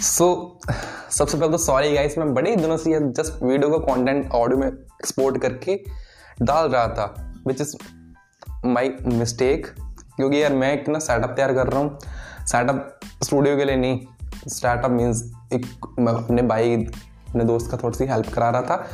सो 0.00 0.24
so, 0.24 0.72
सबसे 1.12 1.36
पहले 1.38 1.52
तो 1.52 1.58
सॉरी 1.58 1.92
गाइस 1.92 2.16
मैं 2.18 2.32
बड़े 2.34 2.54
दिनों 2.56 2.76
से 2.76 2.98
जस्ट 3.12 3.42
वीडियो 3.42 3.70
का 3.70 3.78
कंटेंट 3.84 4.30
ऑडियो 4.32 4.58
में 4.58 4.66
एक्सपोर्ट 4.66 5.38
करके 5.42 5.74
डाल 6.42 6.68
रहा 6.68 6.86
था 6.88 7.04
विच 7.46 7.60
इज़ 7.60 7.76
माई 8.66 8.92
मिस्टेक 9.06 9.66
क्योंकि 10.16 10.42
यार 10.42 10.52
मैं 10.52 10.72
एक 10.72 10.88
ना 10.88 10.98
सेटअप 10.98 11.30
तैयार 11.30 11.52
कर 11.54 11.66
रहा 11.66 11.80
हूँ। 11.80 11.98
सेटअप 12.46 13.00
स्टूडियो 13.22 13.56
के 13.56 13.64
लिए 13.64 13.76
नहीं 13.76 14.00
स्टार्टअप 14.48 14.90
मीन्स 14.90 15.22
एक 15.52 15.66
मैं 15.98 16.12
अपने 16.12 16.42
भाई 16.42 16.74
अपने 16.76 17.44
दोस्त 17.44 17.70
का 17.70 17.76
थोड़ी 17.76 17.98
सी 17.98 18.06
हेल्प 18.06 18.32
करा 18.34 18.50
रहा 18.50 18.62
था। 18.62 18.84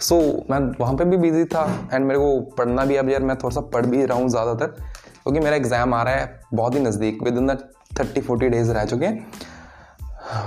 सो 0.00 0.20
so, 0.20 0.50
मैं 0.50 0.58
वहाँ 0.80 0.94
पे 0.94 1.04
भी 1.04 1.16
बिज़ी 1.16 1.44
था 1.44 1.64
एंड 1.92 2.06
मेरे 2.06 2.18
को 2.18 2.40
पढ़ना 2.58 2.84
भी 2.84 2.96
अब 2.96 3.10
यार 3.10 3.22
मैं 3.22 3.36
थोड़ा 3.36 3.54
सा 3.54 3.60
पढ़ 3.74 3.86
भी 3.86 4.04
रहा 4.04 4.18
हूँ 4.18 4.28
ज़्यादातर 4.28 4.66
क्योंकि 4.66 5.40
मेरा 5.40 5.56
एग्ज़ाम 5.56 5.94
आ 5.94 6.02
रहा 6.02 6.14
है 6.14 6.40
बहुत 6.54 6.74
ही 6.74 6.80
नज़दीक 6.80 7.22
within 7.38 7.46
the 7.46 7.58
thirty 8.00 8.20
forty 8.20 8.48
days 8.48 8.72
रह 8.72 8.84
चुके 8.84 9.06
हैं। 9.06 9.54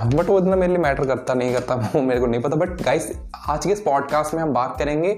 बट 0.06 0.28
वो 0.28 0.38
इतना 0.38 0.56
मेरे 0.56 0.72
लिए 0.72 0.82
मैटर 0.82 1.04
करता 1.06 1.34
नहीं 1.34 1.52
करता, 1.54 1.74
वो 1.94 2.00
मेरे 2.02 2.20
को 2.20 2.26
नहीं 2.26 2.40
पता। 2.42 2.56
बट 2.56 2.82
गाइस 2.82 3.10
आज 3.48 3.66
के 3.66 3.72
इस 3.72 3.80
पॉडकास्ट 3.80 4.34
में 4.34 4.42
हम 4.42 4.52
बात 4.52 4.76
करेंगे 4.78 5.08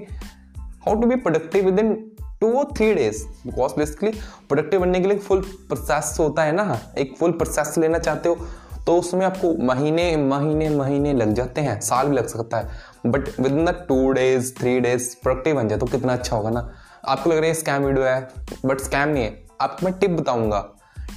how 0.87 0.95
to 0.95 1.07
be 1.07 1.17
productive 1.17 1.65
within 1.79 1.95
two 2.41 2.53
और 2.59 2.69
three 2.77 2.93
days 2.95 3.25
because 3.47 3.73
basically 3.79 4.11
productive 4.49 4.81
बनने 4.81 5.01
के 5.01 5.09
लिए 5.09 5.19
फुल 5.19 5.41
प्रोसेस 5.69 6.17
होता 6.21 6.43
है 6.43 6.53
ना। 6.53 6.79
एक 6.99 7.17
फुल 7.19 7.33
प्रोसेस 7.33 7.75
लेना 7.79 7.99
चाहते 7.99 8.29
हो 8.29 8.47
तो 8.87 8.97
उसमें 8.99 9.25
आपको 9.27 9.55
महीने 9.65 10.17
महीने 10.17 10.69
महीने 10.69 11.13
लग 11.13 11.33
जाते 11.33 11.61
हैं, 11.61 11.81
साल 11.81 12.09
भी 12.09 12.17
लग 12.17 12.27
सकता 12.27 12.59
है। 12.59 12.71
But 13.07 13.29
within 13.53 13.65
the 13.65 13.75
two 13.89 14.11
days 14.13 14.55
three 14.55 14.79
days 14.81 15.15
productive 15.23 15.57
बन 15.57 15.69
जाए 15.69 15.79
तो 15.79 15.87
कितना 15.87 16.13
अच्छा 16.13 16.37
होगा 16.37 16.51
ना। 16.51 16.69
आपको 17.05 17.31
लग 17.31 17.37
रहा 17.37 17.47
है 17.47 17.55
स्कैम 17.55 17.85
वीडियो 17.85 18.05
है 18.05 18.29
बट 18.65 18.81
स्कैम 18.81 19.09
नहीं 19.09 19.25
है। 19.25 19.43
आपको 19.61 19.87
मैं 19.87 19.99
टिप 19.99 20.11
बताऊँगा 20.11 20.59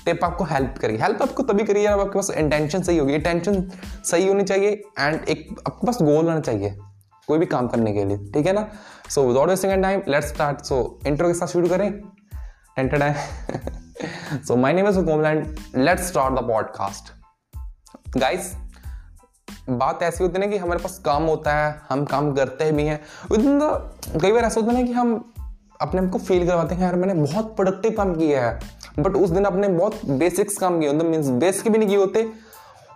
टिप 0.05 0.23
आपको 0.23 0.44
हेल्प 0.44 0.76
करेगी। 0.82 1.02
हेल्प 1.02 1.21
आपको 1.21 1.43
तभी 1.43 1.63
करिए 1.63 1.88
जब 1.88 1.99
आपके 1.99 2.20
पास 2.20 2.30
इंटेंशन 2.30 2.82
सही 2.82 2.98
होगी। 2.98 3.13
इंटेंशन 3.13 3.62
सही 4.05 4.27
होनी 4.27 4.43
चाहिए 4.43 4.82
एंड 4.99 5.30
एक 5.30 5.48
आपके 5.68 5.88
पास 5.88 6.02
गोल 6.02 6.26
होना 6.26 6.40
चाहिए 6.40 6.77
कोई 7.27 7.40
भी 7.40 7.46
काम 7.46 7.68
करने 7.68 7.93
के 7.93 8.04
लिए। 8.05 8.18
ठीक 8.34 8.48
है 8.48 8.54
ना? 8.54 8.68
So 9.10 9.27
without 9.27 9.49
wasting 9.49 9.74
and 9.74 9.84
time 9.84 10.02
let's 10.07 10.27
start 10.27 10.62
so 10.62 10.99
intro 11.07 11.27
के 11.27 11.34
साथ 11.34 11.48
शुरू 11.48 11.70
करें। 11.70 11.88
एंटेड 12.77 13.04
है। 13.04 13.13
So 14.43 14.55
my 14.55 14.74
name 14.74 14.88
is 14.88 14.99
कोमलैंड 15.02 15.55
let's 15.77 16.08
start 16.08 16.40
the 16.40 16.48
podcast 16.48 17.13
guys 18.18 18.54
बात 19.70 20.04
ऐसी 20.04 20.24
होती 20.24 20.34
है 20.34 20.46
ना 20.46 20.52
कि 20.52 20.58
हमारे 20.58 20.80
पास 20.80 20.98
काम 21.05 21.24
होता 21.24 21.54
है, 21.54 21.80
हम 21.90 22.04
काम 22.05 22.34
करते 22.34 22.71
भी 22.71 22.84
हैं। 22.84 22.99
विद 23.32 23.46
इन 23.46 23.60
द 23.60 24.20
कई 24.21 24.32
बार 24.32 24.43
ऐसा 24.43 24.60
होता 24.62 24.74
है 24.74 24.80
ना 24.80 24.87
कि 24.87 24.93
हम 24.93 25.34
अपने 25.88 26.02
आप 26.02 26.10
को 26.12 26.20
फील 26.20 26.46
करवाते 26.48 26.76
हैं 26.76 26.82
यार 26.82 26.96
मैंने 26.96 27.14
बहुत 27.16 27.55
प्रोडक्टिव 27.55 27.91
काम 27.91 28.14
किया 28.16 28.46
है। 28.46 28.60
बट 29.00 29.16
उस 29.16 29.30
दिन 29.30 29.46
अपने 29.46 29.68
बहुत 29.70 30.05
बेसिक्स 30.10 30.58
काम 30.58 30.80
किए 30.80 30.90
होते 30.90 31.08
मीन्स 31.08 31.30
बेसिक 31.40 31.72
भी 31.72 31.77
नहीं 31.77 31.90
किए 31.90 31.98
होते, 31.98 32.27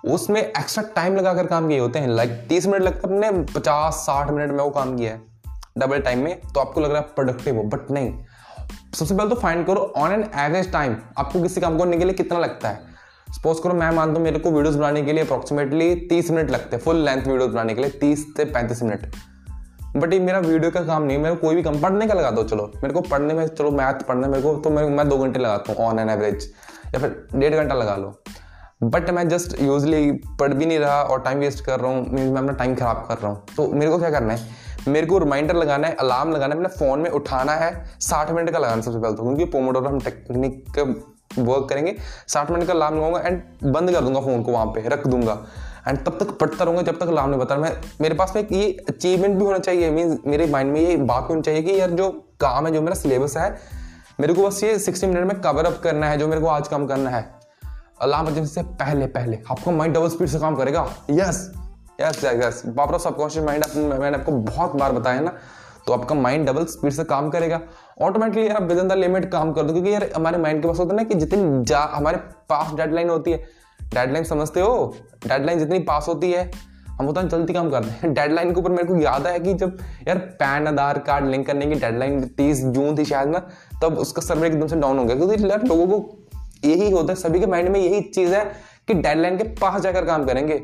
उसमें 0.07 0.41
एक्स्ट्रा 0.41 0.83
टाइम 0.95 1.15
लगाकर 1.15 1.47
काम 1.47 1.67
किए 1.67 1.79
होते 1.79 1.99
हैं। 1.99 2.07
लाइक 2.09 2.31
तीस 2.49 2.67
मिनट 2.67 2.81
लगता 2.81 3.07
अपने 3.07 3.31
पचास, 3.53 3.93
साठ 3.95 4.31
मिनट 4.31 4.51
में 4.51 4.63
वो 4.63 4.69
काम 4.71 4.97
किया 4.97 5.11
है। 5.11 5.21
डबल 5.77 5.99
टाइम 5.99 6.19
में 6.19 6.39
तो 6.43 6.59
आपको 6.59 6.81
लग 6.81 6.91
रहा 6.91 7.01
है 7.01 7.07
प्रोडक्टिव 7.15 7.57
हो 7.57 7.63
बट 7.65 7.91
नहीं। 7.91 8.13
सबसे 8.93 9.15
पहले 9.15 9.29
तो 9.29 9.35
फाइंड 9.35 9.65
करो 9.65 9.81
ऑन 9.97 10.11
एन 10.11 10.23
एवरेज 10.37 10.71
टाइम 10.71 10.95
आपको 11.17 11.41
किसी 11.41 11.61
काम 11.61 11.77
करने 11.79 11.97
के 11.97 12.05
लिए 12.05 12.13
कितना 12.13 12.39
लगता 12.39 12.69
है? 12.69 12.87
सपोज़ 13.29 13.61
करो, 13.61 13.73
मैं 13.73 13.89
मानता 13.91 14.13
हूँ 14.13 14.23
मेरे 14.23 14.39
को 14.39 14.51
वीडियोस 14.51 14.75
बनाने 14.75 15.01
के 15.03 15.13
लिए 15.13 15.23
अप्रोक्सीमेटली 15.23 15.95
तीस 16.09 16.31
मिनट 16.31 16.51
लगते 16.51 16.75
हैं 16.75 16.83
फुल 16.83 17.03
लेंथ 17.05 17.21
वीडियोस 17.21 17.51
बनाने 17.51 17.75
के 17.75 17.81
लिए 17.81 17.89
तीस 17.91 18.25
से 18.37 18.45
पैंतीस 18.45 18.83
मिनट। 18.83 19.11
बट 19.99 20.13
ये 20.13 20.19
मेरा 20.19 20.39
वीडियो 20.39 20.71
का 20.71 20.81
काम 20.83 21.03
नहीं 21.03 21.17
मेरे 21.17 21.35
कोई 21.35 21.55
भी 21.55 21.63
काम, 21.63 21.79
पढ़ने 21.81 22.07
का 22.07 22.13
लगा 22.13 22.31
दो, 22.31 22.43
चलो। 22.43 22.71
मेरे 22.75 22.93
को 22.93 23.01
पढ़ने 23.03 23.33
में, 23.33 23.45
चलो, 23.47 23.71
मैथ 23.71 24.03
पढ़ने 24.07 24.27
मेरे 24.27 24.41
को 24.43 24.53
तो 24.55 24.69
मैं 24.69 24.83
मैं 24.89 25.07
दो 25.09 25.17
घंटे 25.17 25.39
लगाता 25.39 25.73
हूँ 25.73 25.87
ऑन 25.87 25.99
एन 25.99 26.09
एवरेज 26.09 26.51
या 26.85 26.99
फिर 26.99 27.27
डेढ़ 27.35 27.55
घंटा 27.55 27.75
लगा 27.75 27.95
लो। 27.95 28.13
बट 28.83 29.09
मैं 29.09 29.27
जस्ट 29.29 29.61
यूजली 29.61 30.11
पढ़ 30.39 30.53
भी 30.53 30.65
नहीं 30.65 30.79
रहा 30.79 31.01
और 31.03 31.21
टाइम 31.21 31.39
वेस्ट 31.39 31.63
कर 31.65 31.79
रहा 31.79 31.91
हूँ 31.91 32.05
मीन 32.09 32.27
मैं 32.27 32.41
अपना 32.41 32.53
टाइम 32.53 32.75
खराब 32.75 33.05
कर 33.09 33.17
रहा 33.17 33.31
हूँ। 33.31 33.43
तो 33.55 33.67
मेरे 33.69 33.91
को 33.91 33.97
क्या 33.99 34.09
करना 34.09 34.33
है? 34.33 34.57
मेरे 34.87 35.07
को 35.07 35.17
रिमाइंडर 35.17 35.55
लगाना 35.55 35.87
है 35.87 35.95
अलार्म 35.95 36.31
लगाना 36.31 36.55
है 36.55 36.61
अपने 36.61 36.69
फ़ोन 36.77 36.99
में 36.99 37.09
उठाना 37.11 37.53
है, 37.53 37.73
साठ 38.01 38.31
मिनट 38.31 38.49
का 38.49 38.59
लगाना 38.59 38.81
सबसे 38.81 38.99
पहले 38.99 39.15
तो 39.15 39.23
क्योंकि 39.23 39.45
पोमोडोर 39.51 39.87
हम 39.87 39.99
टेक्निक 39.99 40.79
वर्क 41.39 41.67
करेंगे, 41.69 41.95
साठ 42.27 42.51
मिनट 42.51 42.67
का 42.67 42.73
अलार्म 42.73 42.95
लगाऊँगा 42.97 43.19
एंड 43.19 43.41
बंद 43.63 43.91
कर 43.91 44.01
दूँगा 44.01 44.21
फ़ोन 44.21 44.43
को 44.43 44.51
वहाँ 44.51 44.65
पे, 44.65 44.87
रख 44.89 45.07
दूँगा। 45.07 45.37
एंड 45.87 45.97
तब 45.97 46.17
तक 46.19 46.37
पढ़ता 46.39 46.63
रहूँगा, 46.63 46.81
जब 46.81 46.99
तक 46.99 47.07
अलार्म 47.07 47.29
नहीं 47.29 47.39
बता 47.39 47.57
मैं, 47.57 47.71
मेरे 48.01 48.15
पास 48.15 48.33
में 48.35 48.41
ये 48.43 48.71
अचीवमेंट 48.89 49.37
भी 49.37 49.45
होना 49.45 49.57
चाहिए। 49.59 49.91
मीन 49.91 50.17
मेरे 50.27 50.45
माइंड 50.47 50.71
में 50.73 50.79
ये 50.81 50.95
बात 50.97 51.29
होनी 51.29 51.41
चाहिए 51.41 51.61
कि 51.61 51.79
यार 51.79 51.91
जो 51.91 52.09
काम 52.39 52.67
है, 52.67 52.73
जो 52.73 52.81
मेरा 52.81 52.95
सिलेबस 52.95 53.37
है, 53.37 53.49
मेरे 54.19 54.33
को 54.33 54.47
बस 54.47 54.63
ये 54.63 54.77
सिक्सटी 54.79 55.07
मिनट 55.07 55.27
में 55.27 55.39
कवर 55.41 55.65
अप 55.65 55.79
करना 55.83 56.09
है, 56.09 56.17
जो 56.17 56.27
मेरे 56.27 56.41
को 56.41 56.47
आज 56.47 56.67
काम 56.67 56.87
करना 56.87 57.09
है। 57.09 57.23
अलार्म 58.01 58.27
बजने 58.27 58.45
से 58.47 58.61
पहले 58.63 59.05
पहले। 59.07 59.39
आपका 59.51 59.71
माइंड 59.71 59.95
डबल 59.95 60.09
स्पीड 60.09 60.27
से 60.27 60.39
काम 60.39 60.55
करेगा? 60.55 60.85
यस 61.11 61.49
यस 62.01 62.23
यस 62.25 62.61
बाप 62.67 62.95
सबकॉन्शियस 62.97 63.45
माइंड 63.45 63.65
मैंने 63.77 64.17
आपको 64.17 64.31
बहुत 64.31 64.75
बार 64.75 64.91
बताया 64.91 65.21
ना 65.21 65.33
तो 65.87 65.93
आपका 65.93 66.15
माइंड 66.15 66.45
डबल 66.47 66.65
स्पीड 66.67 66.91
से 66.93 67.03
काम 67.03 67.29
करेगा। 67.29 67.59
ऑटोमेटिकली 68.01 68.47
यार 68.47 68.63
विद 68.63 68.77
इन 68.79 68.87
द 68.87 68.93
लिमिट 68.93 69.29
काम 69.31 69.51
कर 69.53 69.63
दो, 69.63 69.73
क्योंकि 69.73 69.93
यार 69.93 70.09
हमारे 70.15 70.37
माइंड 70.37 70.61
के 70.61 70.67
पास 70.67 70.79
होता 70.79 70.91
है 70.91 70.97
ना 70.97 71.03
कि 71.03 71.15
जितनी 71.15 71.63
जा, 71.65 71.79
हमारे 71.93 72.17
पास 72.49 72.73
डेडलाइन 72.73 73.09
होती 73.09 73.31
है 73.31 73.43
डेडलाइन 73.93 74.23
समझते 74.23 74.61
हो? 74.61 74.95
डेडलाइन 75.27 75.59
जितनी 75.59 75.79
पास 75.79 76.05
होती 76.07 76.31
है 76.31 76.51
हम 76.91 77.07
उतना 77.07 77.23
जल्दी 77.23 77.53
काम 77.53 77.69
करते 77.69 77.89
हैं। 77.89 78.13
डेडलाइन 78.13 78.53
के 78.53 78.59
ऊपर 78.59 78.71
मेरे 78.71 78.83
को 78.83 78.95
याद 78.95 79.27
है 79.27 79.39
कि 79.39 79.53
जब 79.53 79.77
यार 80.07 80.17
पैन 80.17 80.67
आधार 80.67 80.99
कार्ड 80.99 81.27
लिंक 81.27 81.47
करने 81.47 81.65
की 81.65 81.75
डेडलाइन 81.75 82.25
तीस 82.25 82.65
जून 82.65 82.97
थी 82.97 83.05
शायद 83.05 83.29
ना 83.29 83.47
तब 83.81 83.97
उसका 83.97 84.21
सर्वर 84.21 84.45
एकदम 84.45 84.67
से 84.67 84.75
डाउन 84.75 84.99
हो 84.99 85.05
गया। 85.05 85.15
क्योंकि 85.15 85.43
यार 85.49 85.63
लोगों 85.63 85.87
को 85.87 86.19
यही 86.65 86.91
होता 86.91 87.13
है 87.13 87.15
सभी 87.15 87.39
के 87.39 87.45
माइंड 87.45 87.69
में 87.69 87.79
यही 87.79 88.01
चीज़ 88.01 88.33
है 88.33 88.51
कि 88.87 88.93
डेडलाइन 88.93 89.37
के 89.37 89.43
पास 89.43 89.81
जाकर 89.81 90.05
काम 90.05 90.25
करेंगे। 90.25 90.57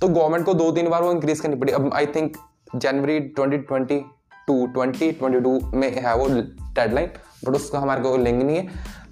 तो 0.00 0.08
गवर्नमेंट 0.08 0.44
को 0.44 0.54
दो 0.54 0.72
तीन 0.72 0.88
बार 0.88 1.02
वो 1.02 1.12
इंक्रीज 1.12 1.40
करनी 1.40 1.56
पड़ी। 1.56 1.72
अब 1.72 1.90
I 1.94 2.06
think 2.06 2.36
January 2.76 3.20
twenty 3.20 3.58
twenty 3.58 4.04
two 4.46 4.66
twenty 4.66 5.12
twenty 5.12 5.40
two 5.40 5.60
में 5.74 6.02
है 6.02 6.16
वो 6.16 6.28
डेडलाइन 6.74 7.06
बट 7.44 7.54
उसका 7.54 7.78
हमारे 7.78 8.02
को 8.02 8.16
लिंक 8.16 8.42
नहीं 8.42 8.56
है। 8.56 8.66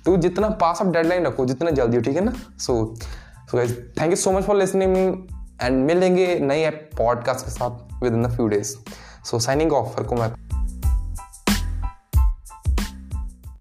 तो 0.05 0.17
जितना 0.17 0.49
पास 0.49 0.81
ऑफ़ 0.81 0.89
डेडलाइन 0.89 1.27
रखो 1.27 1.47
जितना 1.47 1.71
जल्दी 1.71 1.97
हो 1.97 2.03
ठीक 2.03 2.17
है 2.17 2.25
ना? 2.25 2.33
So 2.59 2.95
so, 2.97 3.05
so 3.53 3.59
guys 3.59 3.73
thank 4.01 4.11
you 4.11 4.17
so 4.17 4.33
much 4.33 4.45
for 4.45 4.57
listening 4.57 4.97
and 5.63 5.87
मिलेंगे 5.87 6.39
नई 6.39 6.71
पॉडकास्ट 6.71 7.45
के 7.45 7.51
साथ 7.51 8.03
within 8.13 8.23
the 8.23 8.31
few 8.31 8.47
days 8.49 8.77
so 9.25 9.39
signing 9.39 9.73
off 9.73 10.01
को 10.03 10.15
मैं 10.15 10.29